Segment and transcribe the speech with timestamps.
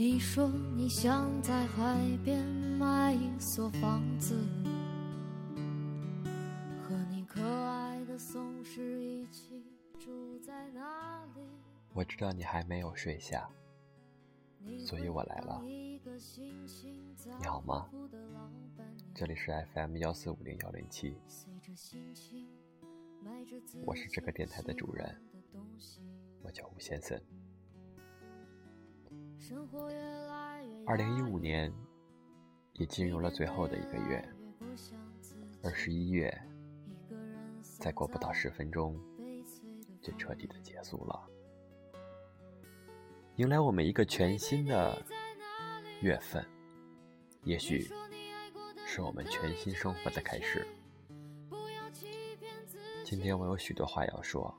[0.00, 1.94] 你说你想在海
[2.24, 4.34] 边买一所房子，
[6.82, 9.62] 和你可爱的松狮一起
[9.98, 11.42] 住在那里。
[11.92, 13.46] 我知道你还没有睡下，
[14.86, 15.62] 所以我来了。
[15.66, 16.00] 你
[17.46, 17.90] 好吗？
[19.14, 21.14] 这里是 FM 幺四五零幺零七，
[23.84, 25.14] 我是这个电台的主人，
[26.42, 27.20] 我叫吴先生。
[30.86, 31.72] 二零一五年
[32.74, 34.28] 也进入了最后的一个月，
[35.62, 36.32] 而十一月
[37.78, 38.98] 再过不到十分钟
[40.00, 41.28] 就彻底的结束了，
[43.36, 45.00] 迎来我们一个全新的
[46.00, 46.44] 月份，
[47.44, 47.90] 也许
[48.84, 50.66] 是我们全新生活的开始。
[53.04, 54.54] 今天我有许多话要说，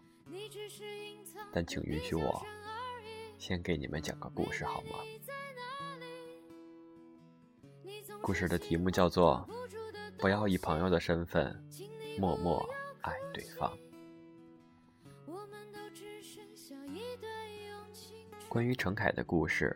[1.52, 2.46] 但请允许我。
[3.42, 5.00] 先给你们讲个故事好吗？
[8.22, 9.44] 故事的题目叫做
[10.20, 11.60] 《不要以朋友的身份
[12.20, 12.64] 默默
[13.02, 13.76] 爱对方》。
[18.48, 19.76] 关于陈凯的故事，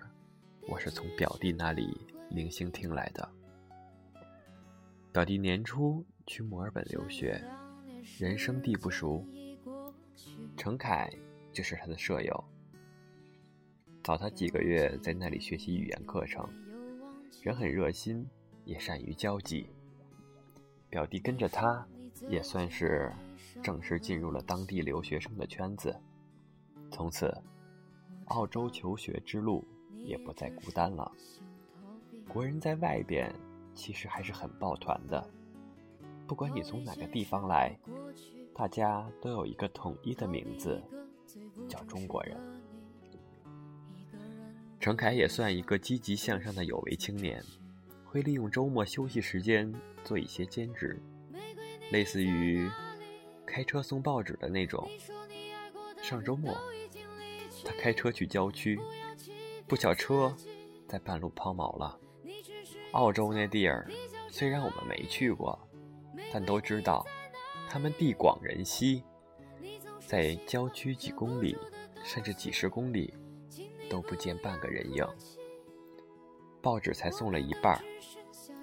[0.68, 3.28] 我是从表弟那里零星听来的。
[5.12, 7.44] 表弟年初去墨尔本留学，
[8.20, 9.26] 人生地不熟，
[10.56, 11.12] 陈凯
[11.52, 12.46] 就是他的舍友。
[14.06, 16.48] 早他几个月在那里学习语言课程，
[17.42, 18.24] 人很热心，
[18.64, 19.68] 也善于交际。
[20.92, 21.84] 表弟跟着他，
[22.30, 23.12] 也算是
[23.64, 26.00] 正式进入了当地留学生的圈子。
[26.92, 27.36] 从此，
[28.26, 29.66] 澳洲求学之路
[30.04, 31.12] 也不再孤单了。
[32.28, 33.34] 国人在外边
[33.74, 35.28] 其实还是很抱团的，
[36.28, 37.76] 不管你从哪个地方来，
[38.54, 40.80] 大家都有一个统一的名字，
[41.68, 42.55] 叫中国人。
[44.86, 47.44] 陈凯也算一个积极向上的有为青年，
[48.04, 49.74] 会利用周末休息时间
[50.04, 51.02] 做一些兼职，
[51.90, 52.70] 类似于
[53.48, 54.88] 开车送报纸的那种。
[56.04, 56.56] 上周末，
[57.64, 58.80] 他开车去郊区，
[59.68, 60.32] 不巧车
[60.88, 62.00] 在半路抛锚了。
[62.92, 63.90] 澳洲那地儿
[64.30, 65.68] 虽然我们没去过，
[66.32, 67.04] 但都知道
[67.68, 69.02] 他们地广人稀，
[70.06, 71.58] 在郊区几公里
[72.04, 73.12] 甚至几十公里。
[73.90, 75.06] 都不见半个人影，
[76.62, 77.80] 报纸才送了一半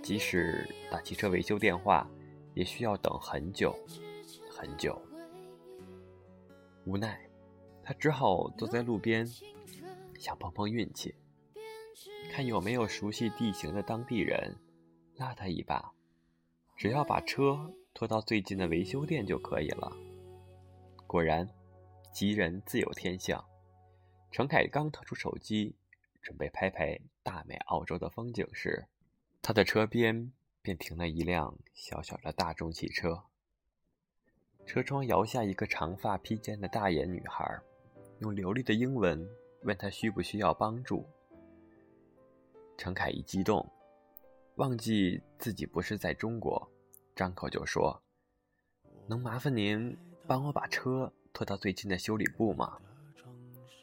[0.02, 2.08] 即使打汽车维修电话，
[2.54, 3.74] 也需要等很久
[4.50, 5.00] 很久。
[6.84, 7.28] 无奈，
[7.82, 9.26] 他只好坐在路边，
[10.18, 11.14] 想碰碰运气，
[12.30, 14.56] 看有没有熟悉地形的当地人
[15.16, 15.92] 拉他一把。
[16.76, 19.92] 只要把车拖到最近的维修店就可以了。
[21.06, 21.48] 果然，
[22.12, 23.44] 吉人自有天相。
[24.32, 25.74] 陈凯刚掏出手机，
[26.22, 28.86] 准备拍拍大美澳洲的风景时，
[29.42, 30.32] 他的车边
[30.62, 33.24] 便停了一辆小小的大众汽车。
[34.64, 37.60] 车窗摇下一个长发披肩的大眼女孩，
[38.20, 39.28] 用流利的英文
[39.64, 41.06] 问他需不需要帮助。
[42.78, 43.70] 陈凯一激动，
[44.54, 46.66] 忘记自己不是在中国，
[47.14, 48.02] 张口就说
[49.06, 49.94] ：“能麻烦您
[50.26, 52.80] 帮我把车拖到最近的修理部吗？”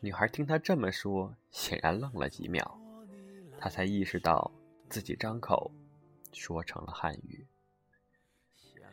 [0.02, 2.80] 女孩听他这么说，显然愣了几秒，
[3.58, 4.50] 她才意识到
[4.90, 5.70] 自己张口
[6.32, 7.46] 说成了汉语，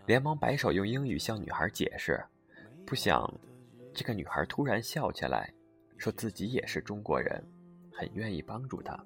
[0.04, 2.20] 连忙摆手用英语向女孩解释。
[2.84, 3.32] 不想，
[3.94, 5.52] 这个女孩突然笑起来，
[5.96, 7.40] 说自己也是中国人，
[7.92, 8.98] 很愿意帮助他。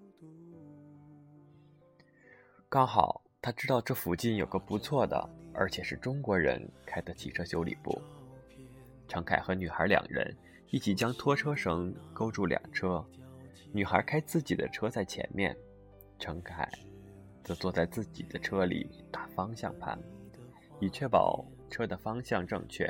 [2.67, 8.00] 刚好他知道这附近有个不错的，而且是中国人开的汽车修理部。
[9.06, 10.34] 程凯和女孩两人。
[10.70, 13.05] 一起将拖车绳勾住两车，
[13.72, 15.56] 女孩开自己的车在前面，
[16.17, 16.69] 陈凯
[17.43, 19.99] 则坐在自己的车里打方向盘，
[20.78, 22.88] 以确保车的方向正确。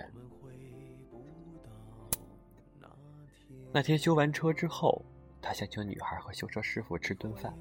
[3.73, 5.03] 那天修完车之后，
[5.41, 7.57] 他想请女孩和修车师傅吃顿饭，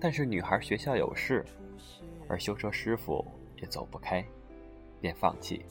[0.00, 1.44] 但是女孩学校有事，
[2.26, 3.24] 而修车师傅
[3.56, 4.24] 也走不开，
[5.00, 5.64] 便放弃。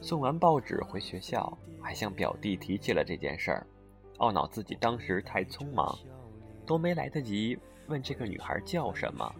[0.00, 3.66] 送完报纸回学校，还向表弟提起了这件事儿，
[4.18, 5.98] 懊恼自己当时太匆忙，
[6.64, 7.58] 都没来得及
[7.88, 9.34] 问这个女孩叫什么，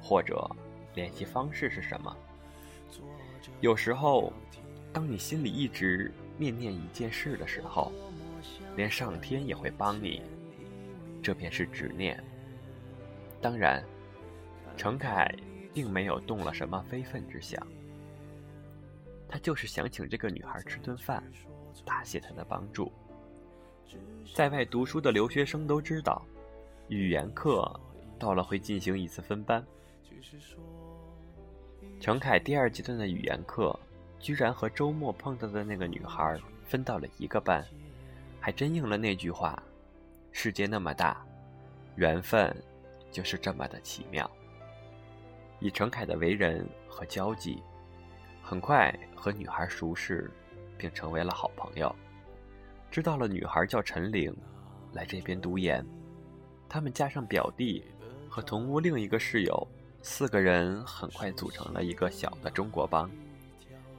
[0.00, 0.48] 或者
[0.94, 2.16] 联系方式是什么。
[3.60, 4.32] 有时候，
[4.92, 7.92] 当你心里一直念念一件事的时候，
[8.76, 10.22] 连上天也会帮你，
[11.22, 12.22] 这便是执念。
[13.40, 13.84] 当然，
[14.76, 15.34] 程凯
[15.74, 17.60] 并没有动了什么非分之想。
[19.28, 21.22] 他就是想请这个女孩吃顿饭，
[21.84, 22.90] 答谢她的帮助。
[24.34, 26.22] 在外读书的留学生都知道，
[26.88, 27.68] 语言课
[28.18, 29.64] 到了会进行一次分班。
[32.00, 33.78] 程凯第二阶段的语言课，
[34.18, 37.64] 居然和周末碰到的那个女孩分到了一个班，
[38.40, 39.62] 还真应了那句话：
[40.32, 41.24] 世界那么大，
[41.94, 42.54] 缘分
[43.10, 44.30] 就是这么的奇妙。
[45.58, 47.62] 以程凯的为人和交际，
[48.48, 50.30] 很快和女孩熟识，
[50.78, 51.92] 并成为了好朋友。
[52.92, 54.32] 知道了女孩叫陈玲，
[54.92, 55.84] 来这边读研。
[56.68, 57.84] 他们加上表弟
[58.28, 59.68] 和同屋另一个室友，
[60.00, 63.10] 四个人很快组成了一个小的中国帮。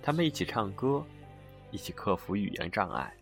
[0.01, 1.03] 他们一起唱歌，
[1.69, 3.13] 一起克服语言障碍，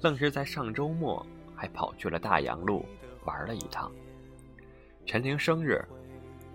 [0.00, 1.24] 愣是在上周末
[1.54, 2.84] 还跑去了大洋路
[3.24, 3.88] 玩了一趟。
[5.06, 5.80] 陈玲生日，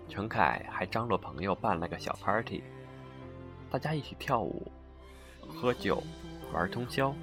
[0.06, 2.62] 陈凯还张罗朋友办了个小 party，
[3.70, 4.70] 大家一起跳舞、
[5.40, 6.02] 喝酒、
[6.52, 7.14] 玩通宵，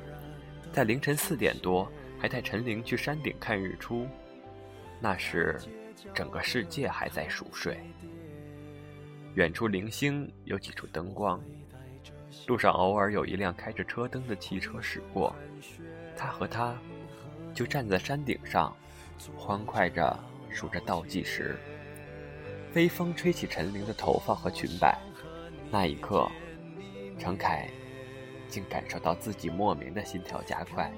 [0.72, 4.08] 在凌晨四点多还带陈玲去山顶看日出。
[5.00, 5.60] 那时，
[6.14, 7.78] 整个世界还在熟睡。
[9.36, 11.42] 远处零星有几处灯光，
[12.48, 15.36] 路上偶尔有一辆开着车灯的汽车驶过，
[16.16, 16.78] 他和他
[17.54, 18.76] 就站在山顶上，
[19.36, 20.18] 欢快着
[20.52, 21.56] 数着倒计时。
[22.76, 25.00] 微风吹起陈玲的头发和裙摆，
[25.74, 26.30] 那一刻，
[27.18, 27.68] 程凯
[28.48, 30.94] 竟感受到自己莫名的心跳加快。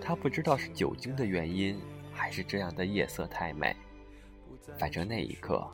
[0.00, 1.76] 他不知道是酒精的原因。
[2.12, 3.74] 还是这样的夜色太美，
[4.78, 5.68] 反正那一刻，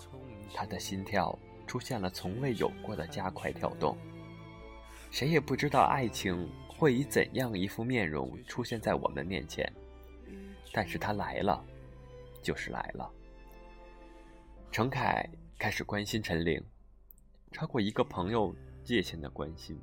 [0.55, 3.95] 他的心跳出现了从未有过的加快跳动。
[5.11, 9.71] 谁也不知道爱情会以怎样一副面容出现在我们面前，
[10.73, 11.63] 但是他来了，
[12.43, 13.13] 就是来了。
[14.73, 16.59] 程凯开始关心陈玲，
[17.51, 18.55] 超过一个朋友
[18.85, 19.81] 界限的关心。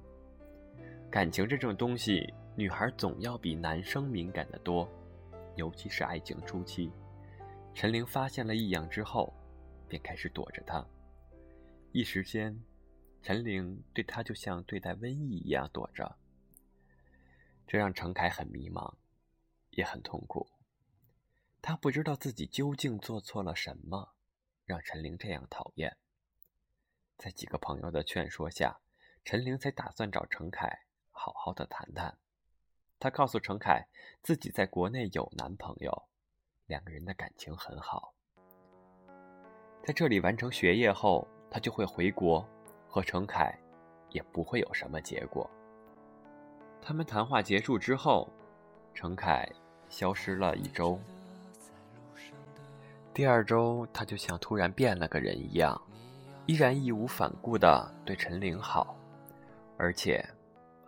[1.12, 4.90] 感情这种东西，女孩总要比男生敏感的多。
[5.56, 6.92] 尤其是爱情初期，
[7.74, 9.34] 陈玲发现了异样之后，
[9.88, 10.86] 便开始躲着他。
[11.92, 12.64] 一时间，
[13.24, 16.16] 陈玲对他就像对待瘟疫一样躲着。
[17.66, 18.94] 这让程凯很迷茫，
[19.72, 20.48] 也很痛苦。
[21.62, 24.14] 他不知道自己究竟做错了什么，
[24.64, 25.98] 让陈玲这样讨厌。
[27.18, 28.78] 在几个朋友的劝说下，
[29.26, 32.16] 陈玲才打算找程凯好好的谈谈。
[33.00, 33.88] 她告诉程凯，
[34.22, 36.04] 自己在国内有男朋友，
[36.68, 38.14] 两个人的感情很好。
[39.84, 42.48] 在这里完成学业后，他就会回国，
[42.88, 43.58] 和程凯
[44.10, 45.50] 也不会有什么结果。
[46.82, 48.30] 他们谈话结束之后，
[48.94, 49.50] 程凯
[49.90, 51.00] 消失了一周。
[53.14, 55.82] 第二周，他就像突然变了个人一样，
[56.48, 58.98] 依然义无反顾地对陈玲好，
[59.78, 60.28] 而且。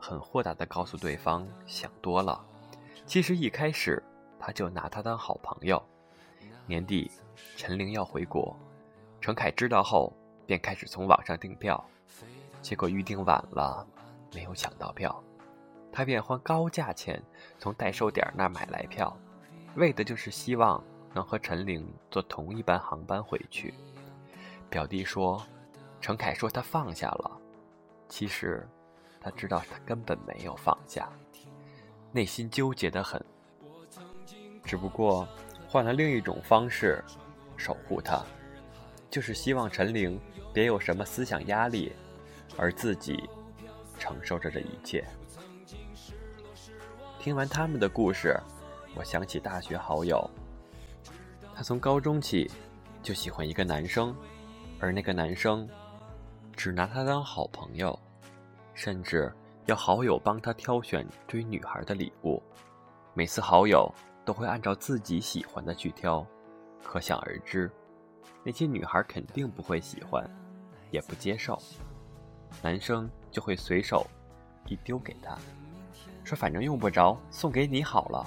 [0.01, 2.41] 很豁达地告诉对方想多了，
[3.05, 4.01] 其实一开始
[4.39, 5.83] 他就拿他当好朋友。
[6.65, 7.11] 年底，
[7.57, 8.55] 陈玲要回国，
[9.19, 10.13] 程凯知道后
[10.45, 11.85] 便开始从网上订票，
[12.61, 13.85] 结果预定晚了，
[14.33, 15.21] 没有抢到票，
[15.91, 17.21] 他便花高价钱
[17.57, 19.13] 从代售点那买来票，
[19.75, 20.81] 为的就是希望
[21.13, 23.73] 能和陈玲坐同一班航班回去。
[24.69, 25.41] 表弟说，
[25.99, 27.31] 程凯说他放下了，
[28.07, 28.67] 其实。
[29.21, 31.09] 他知道他根本没有放下，
[32.13, 33.21] 内心纠结的很，
[34.63, 35.27] 只不过
[35.67, 37.03] 换了另一种方式
[37.57, 38.23] 守护他，
[39.09, 40.17] 就是希望陈玲
[40.53, 41.91] 别有什么思想压力，
[42.55, 43.29] 而自己
[43.97, 45.05] 承受着这一切。
[47.19, 48.39] 听完他们的故事，
[48.95, 50.31] 我想起大学好友，
[51.53, 52.49] 他从高中起
[53.03, 54.15] 就喜欢一个男生，
[54.79, 55.67] 而那个男生
[56.55, 57.97] 只拿他当好朋友。
[58.75, 59.29] 甚至
[59.65, 62.41] 要好友帮他挑选追女孩的礼物，
[63.13, 63.93] 每次好友
[64.23, 66.25] 都会按照自己喜欢的去挑，
[66.81, 67.69] 可想而知，
[68.41, 70.25] 那些女孩肯定不会喜欢，
[70.91, 71.61] 也不接受，
[72.61, 74.07] 男生就会随手
[74.65, 75.37] 一丢给他，
[76.23, 78.25] 说反正用不着，送给你好了，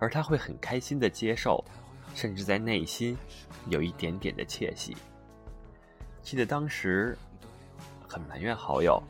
[0.00, 1.64] 而他会很开心的接受，
[2.16, 3.16] 甚至在内心
[3.68, 4.96] 有一点点的窃喜。
[6.28, 7.16] 记得当时
[8.06, 9.02] 很埋怨好友。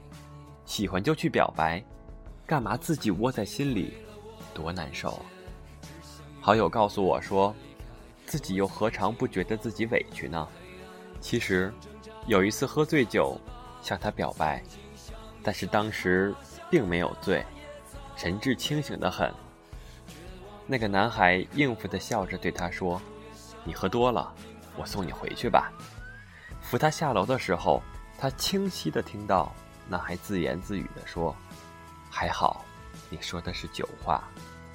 [0.64, 1.82] 喜欢就去表白，
[2.46, 3.94] 干嘛自己窝在心里，
[4.54, 5.26] 多难受啊！
[6.40, 7.52] 好友告诉我说，
[8.24, 10.46] 自己又何尝不觉得自己委屈呢？
[11.20, 11.74] 其实，
[12.28, 13.36] 有一次喝醉酒
[13.82, 14.62] 向他表白，
[15.42, 16.32] 但是当时
[16.70, 17.44] 并没有醉，
[18.14, 19.34] 神志清醒的很。
[20.68, 23.02] 那个男孩应付的笑着对他说
[23.66, 24.32] ：“你喝多了，
[24.76, 25.72] 我送你回去吧。”
[26.68, 27.82] 扶他下楼的时候，
[28.18, 29.50] 他清晰的听到。
[29.88, 31.34] 男孩自言自语地说
[32.12, 32.62] ：“还好，
[33.08, 34.28] 你说的是酒话，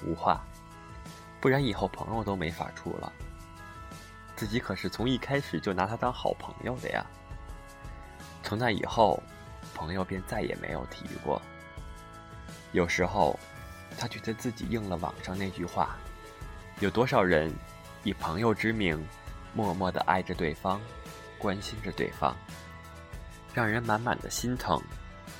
[0.04, 0.44] 无话，
[1.40, 3.12] 不然以后朋友都没法处了。”
[4.34, 7.06] 自己可是从一开始就拿他当好朋友的呀。
[8.42, 9.22] 从那以后，
[9.72, 11.40] 朋友便再也没有提过。
[12.72, 13.38] 有时候，
[13.96, 15.96] 他觉得自己应了网上那句话：
[16.80, 17.54] 有多少人
[18.02, 19.00] 以朋友之名，
[19.54, 20.80] 默默的爱着对方，
[21.38, 22.36] 关心着对方，
[23.52, 24.80] 让人满满的心疼。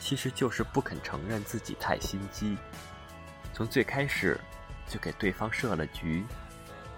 [0.01, 2.59] 其实就是不肯承认自己太心机，
[3.55, 4.39] 从最开始
[4.87, 6.23] 就给对方设了局，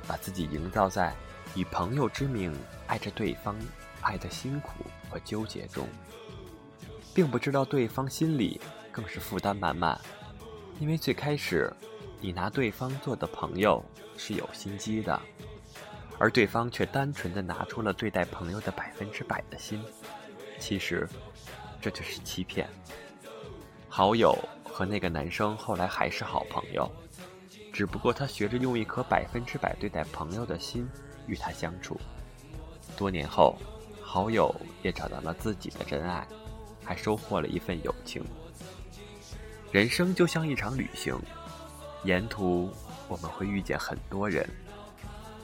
[0.08, 1.14] 把自己营造在
[1.54, 2.52] 以朋友之名
[2.88, 3.56] 爱着对方、
[4.00, 5.88] 爱的辛苦和纠结中，
[7.14, 8.60] 并不知道对方心里
[8.90, 10.00] 更是负担满满。
[10.80, 11.72] 因为最开始
[12.20, 13.84] 你拿对方做的朋友
[14.16, 15.20] 是有心机的，
[16.18, 19.82] 而对方却单纯的拿出了对待朋友的百分之百的心，
[20.58, 21.08] 其实。
[21.78, 22.68] 这就是欺骗。
[23.88, 26.90] 好友和那个男生后来还是好朋友，
[27.72, 30.88] 只不过他学着用一颗百分之百对待朋友的心
[31.28, 32.00] 与他相处。
[32.96, 33.56] 多年后，
[34.00, 36.26] 好友也找到了自己的真爱，
[36.82, 38.24] 还收获了一份友情。
[39.70, 41.16] 人生就像一场旅行，
[42.02, 42.68] 沿途
[43.06, 44.48] 我们会遇见很多人，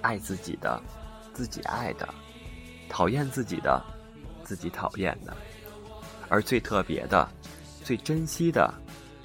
[0.02, 0.82] 爱自己的，
[1.32, 2.06] 自己爱的；
[2.88, 3.82] 讨厌自己的，
[4.44, 5.34] 自己讨厌的。
[6.28, 7.28] 而最特别的、
[7.82, 8.72] 最珍惜的，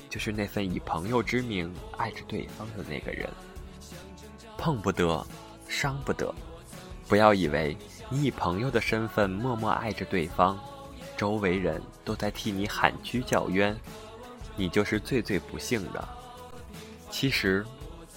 [0.09, 3.29] 就是那份以朋友之名爱着对方的那个人。
[4.57, 5.25] 碰不得，
[5.67, 6.33] 伤不得。
[7.07, 7.77] 不要以为
[8.09, 10.59] 你以朋友的身份默默爱着对方，
[11.15, 13.73] 周围人都在替你喊屈叫冤，
[14.55, 16.07] 你就是最最不幸的。
[17.09, 17.65] 其实，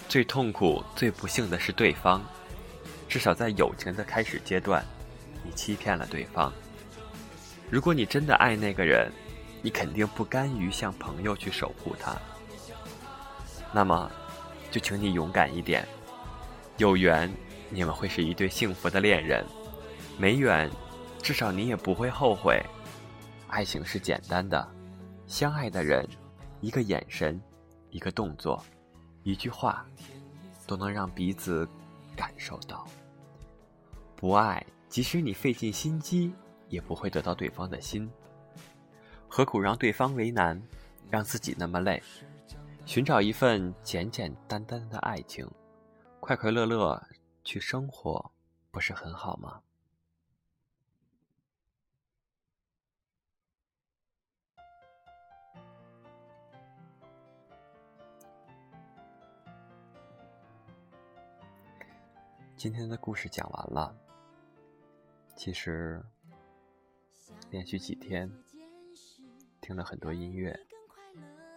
[0.09, 2.21] 最痛苦、最不幸的是对方。
[3.11, 4.85] 至少在友情的开始阶段，
[5.43, 6.51] 你欺骗了对方。
[7.69, 9.11] 如果你真的爱那个人，
[9.61, 12.17] 你肯定不甘于像朋友去守护他。
[13.73, 14.09] 那么，
[14.71, 15.87] 就请你勇敢一点。
[16.77, 17.29] 有缘，
[17.69, 19.45] 你们会是一对幸福的恋人；
[20.17, 20.71] 没缘，
[21.21, 22.63] 至少你也不会后悔。
[23.49, 24.67] 爱情是简单的，
[25.27, 26.09] 相爱的人，
[26.61, 27.41] 一个眼神，
[27.91, 28.65] 一个动作，
[29.25, 29.85] 一句话，
[30.65, 31.69] 都能让彼此
[32.17, 32.87] 感受到。
[34.21, 36.33] 不爱，即使你费尽心机。
[36.69, 38.09] 也不会得到对方的心，
[39.29, 40.63] 何苦让对方为难，
[41.11, 42.01] 让自己那么累？
[42.87, 45.51] 寻找一份简简单单的爱情，
[46.21, 47.03] 快快乐乐
[47.43, 48.31] 去生活，
[48.71, 49.63] 不是很好吗？
[62.57, 63.93] 今天的故事讲完了，
[65.41, 66.05] 其实。
[67.51, 68.31] 连续几天，
[69.63, 70.55] 听了很多音乐，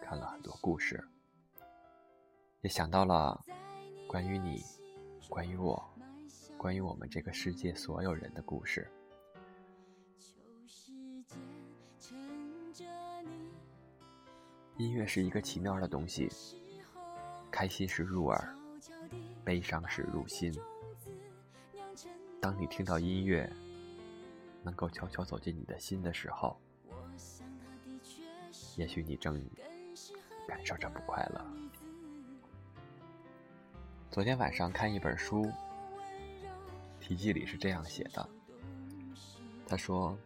[0.02, 1.06] 看了很多故事，
[2.62, 3.44] 也想到了
[4.08, 4.64] 关于你、
[5.28, 5.84] 关于我、
[6.58, 8.90] 关于我们这个世界所有人的故事。
[14.78, 16.30] 音乐是一个奇妙的东西，
[17.52, 18.56] 开心时入耳，
[19.44, 20.58] 悲伤时入心。
[22.40, 23.52] 当你听到音乐。
[24.64, 26.58] 能够悄悄走进你的心的时候，
[28.78, 29.44] 也许你正
[30.48, 31.46] 感受着不快乐。
[34.10, 35.52] 昨天晚上看一本书，
[37.00, 38.30] 题记里是这样写的：
[39.68, 40.18] 他说，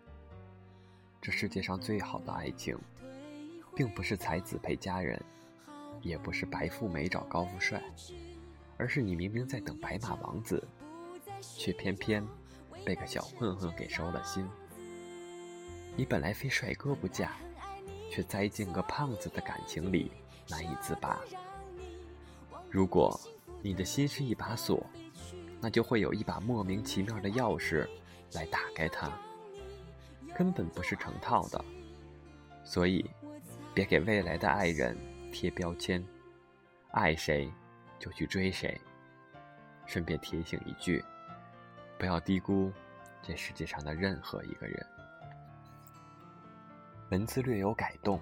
[1.21, 2.77] 这世界上最好的爱情，
[3.75, 5.19] 并不是才子配佳人，
[6.01, 7.81] 也不是白富美找高富帅，
[8.77, 10.63] 而是你明明在等白马王子，
[11.41, 12.23] 却偏偏。
[12.87, 14.47] 被个小混混给收了心，
[15.97, 17.31] 你本来非帅哥不嫁，
[18.09, 20.09] 却栽进个胖子的感情里
[20.47, 21.19] 难以自拔。
[22.71, 23.19] 如果
[23.61, 24.81] 你的心是一把锁，
[25.59, 27.85] 那就会有一把莫名其妙的钥匙
[28.31, 29.11] 来打开它，
[30.33, 31.65] 根本不是成套的。
[32.63, 33.05] 所以，
[33.73, 34.97] 别给未来的爱人
[35.33, 36.01] 贴标签，
[36.91, 37.51] 爱谁
[37.99, 38.79] 就去追谁。
[39.85, 41.03] 顺便提醒一句。
[41.97, 42.71] 不要低估
[43.23, 44.85] 这世界上的任何一个人。
[47.09, 48.19] 文字略有改动，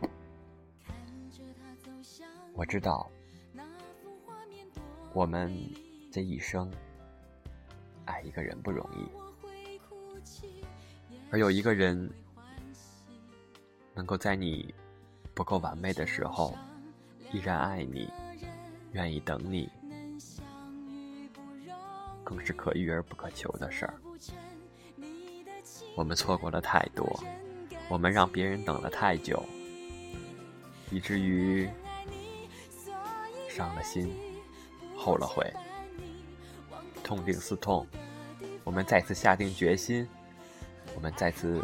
[2.53, 3.09] 我知道，
[5.11, 5.51] 我们
[6.11, 6.71] 这一生
[8.05, 9.09] 爱一个人不容易，
[11.31, 12.09] 而有一个人
[13.93, 14.73] 能够在你
[15.33, 16.55] 不够完美的时候
[17.31, 18.07] 依然爱你，
[18.93, 19.69] 愿意等你。
[22.25, 23.93] 更是可遇而不可求的事儿。
[25.95, 27.23] 我们错过了太多，
[27.87, 29.41] 我们让别人等了太久，
[30.91, 31.69] 以至于
[33.47, 34.13] 伤了心，
[34.97, 35.53] 后了悔，
[37.03, 37.87] 痛定思痛，
[38.63, 40.05] 我们再次下定决心，
[40.95, 41.63] 我们再次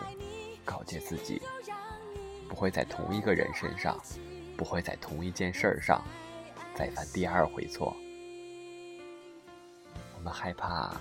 [0.63, 1.41] 告诫自己，
[2.47, 3.99] 不会在同一个人身上，
[4.55, 6.01] 不会在同一件事上
[6.75, 7.93] 再犯第二回错。
[10.21, 10.95] 我们害怕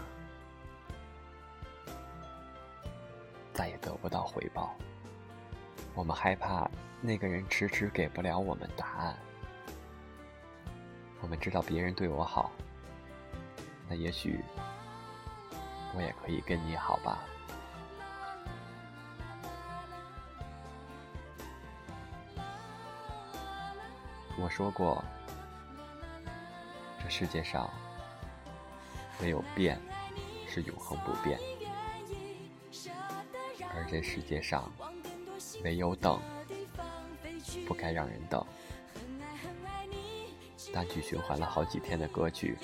[3.52, 4.74] 再也得不到回报，
[5.94, 6.66] 我们害怕
[7.02, 9.14] 那个人迟迟给不了我们答案。
[11.20, 12.50] 我们知道别人对我好，
[13.90, 14.42] 那也许。
[15.94, 17.18] 我也可以跟你好吧。
[24.38, 25.04] 我说过，
[27.02, 27.68] 这世界上
[29.20, 29.80] 没有变
[30.48, 31.38] 是永恒不变，
[33.72, 34.72] 而这世界上
[35.62, 36.20] 没有等
[37.66, 38.44] 不该让人等。
[40.72, 42.56] 单曲循环了好几天的歌曲，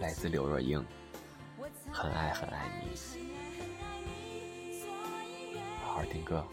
[0.00, 0.84] 来自刘若英。
[1.92, 2.96] 很爱很爱你，
[5.82, 6.44] 好好听歌。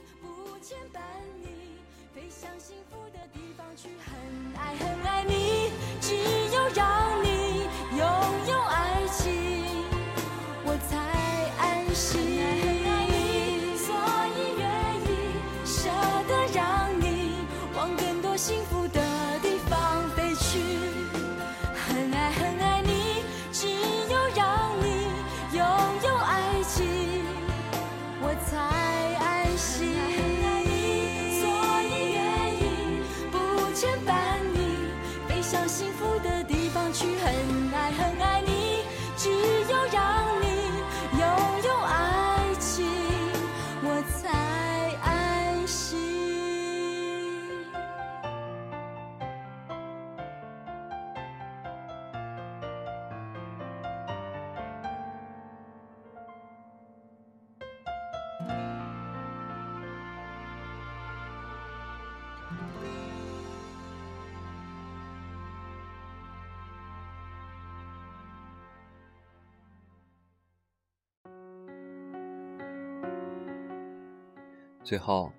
[74.83, 75.31] 最后，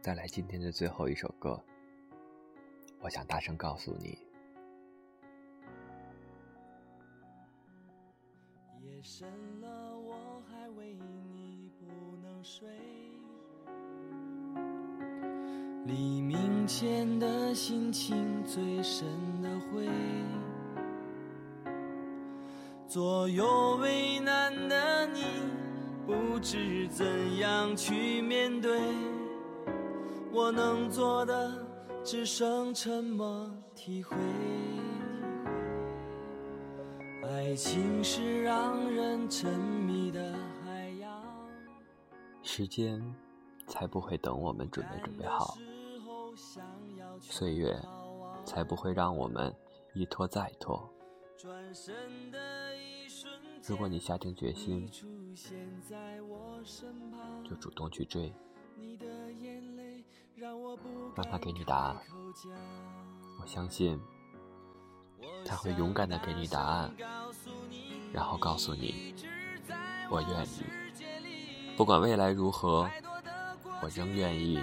[0.00, 1.62] 再来今天的最后一首歌。
[3.00, 4.18] 我想大声告诉你：
[8.80, 9.28] 夜深
[9.60, 12.66] 了，我还为你不能睡。
[15.84, 19.06] 黎明前的心情最深
[19.42, 19.88] 的灰，
[22.88, 25.20] 左右为难的你，
[26.06, 28.80] 不知怎样去面对。
[30.32, 31.52] 我能做的
[32.04, 34.16] 只剩沉默体会。
[37.24, 40.32] 爱情是让人沉迷的
[40.64, 41.24] 海洋，
[42.42, 43.02] 时间
[43.66, 45.58] 才不会等我们准备准备好。
[47.20, 47.76] 岁月
[48.44, 49.52] 才不会让我们
[49.92, 50.88] 一拖再拖。
[51.36, 51.94] 转身
[52.30, 52.38] 的
[53.68, 54.88] 如果你下定决心，
[57.44, 58.32] 就主动去追，
[61.14, 61.96] 让他给你答案。
[63.40, 64.00] 我相信
[65.44, 66.94] 他会勇敢的给你答案，
[68.12, 69.14] 然后告诉你
[70.10, 72.88] ：“我愿意，不管未来如何，
[73.82, 74.62] 我仍愿意。”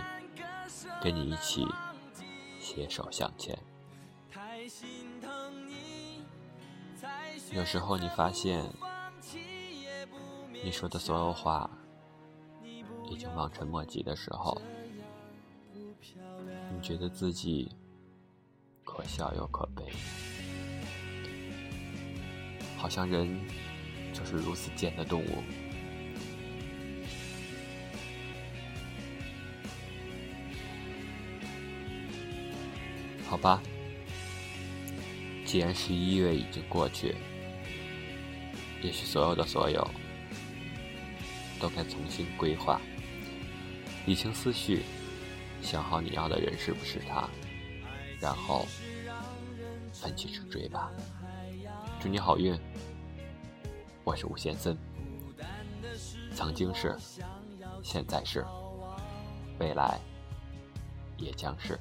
[1.01, 1.67] 跟你一起
[2.61, 3.57] 携手向前。
[7.51, 8.63] 有时候你发现，
[10.63, 11.69] 你说的所有话
[13.10, 14.60] 已经望尘莫及的时候，
[16.71, 17.69] 你觉得自己
[18.86, 19.84] 可笑又可悲，
[22.78, 23.38] 好像人
[24.13, 25.43] 就是如此贱的动物。
[33.28, 33.62] 好吧，
[35.45, 37.15] 既然十一月已经过去，
[38.82, 39.86] 也许所有的所有
[41.59, 42.79] 都该重新规划，
[44.05, 44.83] 理清思绪，
[45.61, 47.29] 想好你要的人是不是他，
[48.19, 48.65] 然后
[49.93, 50.91] 奋起直追吧。
[52.01, 52.59] 祝你好运，
[54.03, 54.77] 我是吴先森，
[56.35, 56.97] 曾经是，
[57.81, 58.45] 现在是，
[59.59, 59.97] 未来
[61.17, 61.79] 也将是。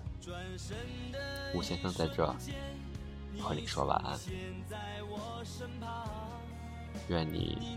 [1.54, 2.24] 吴先生在这
[3.40, 4.18] 和你说晚安，
[7.08, 7.76] 愿你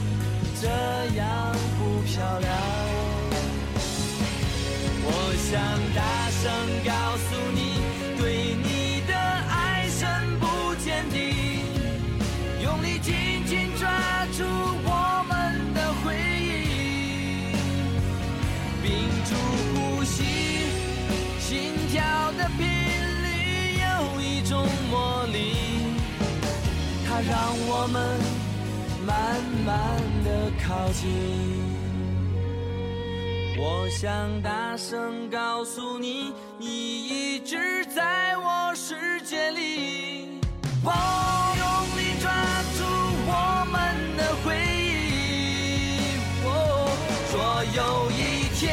[0.61, 2.47] 这样不漂亮。
[5.03, 5.09] 我
[5.49, 5.57] 想
[5.95, 5.99] 大
[6.37, 6.43] 声
[6.85, 7.81] 告诉你，
[8.19, 8.21] 对
[8.61, 9.99] 你的爱深
[10.39, 10.45] 不
[10.75, 11.17] 见底，
[12.61, 13.89] 用力紧紧抓
[14.37, 14.43] 住
[14.85, 17.57] 我们的回忆，
[18.83, 19.33] 屏住
[19.73, 20.21] 呼吸，
[21.39, 21.97] 心跳
[22.37, 22.69] 的频
[23.23, 23.25] 率
[23.81, 24.53] 有一种
[24.91, 25.55] 魔力，
[27.07, 27.33] 它让
[27.67, 28.19] 我们
[29.05, 31.09] 慢慢的靠近。
[33.57, 40.39] 我想大声告诉你，你一直在我世界里。
[40.83, 40.91] 我
[41.57, 41.63] 用
[41.97, 42.31] 力抓
[42.77, 42.83] 住
[43.27, 43.77] 我们
[44.17, 44.55] 的回
[44.87, 46.17] 忆。
[46.43, 46.49] 哦，
[47.29, 47.33] 说
[47.75, 47.79] 有
[48.11, 48.69] 一天，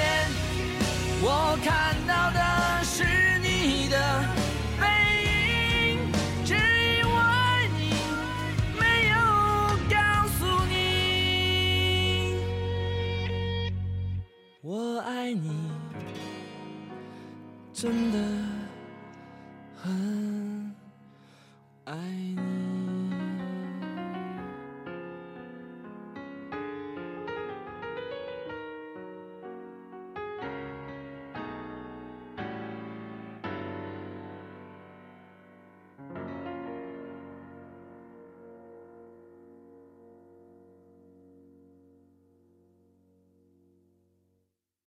[17.81, 18.48] 真的。